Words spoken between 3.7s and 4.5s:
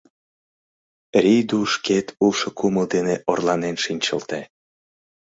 шинчылте.